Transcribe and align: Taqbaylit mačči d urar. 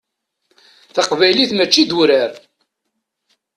Taqbaylit 0.93 1.51
mačči 1.55 1.83
d 1.89 1.91
urar. 2.01 2.31